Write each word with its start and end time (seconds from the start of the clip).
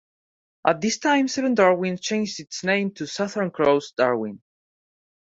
At 0.65 0.81
this 0.81 0.97
time, 0.97 1.27
"Seven 1.27 1.53
Darwin" 1.53 1.95
changed 1.99 2.39
its 2.39 2.63
name 2.63 2.89
to 2.95 3.05
"Southern 3.05 3.51
Cross 3.51 3.91
Darwin". 3.91 4.41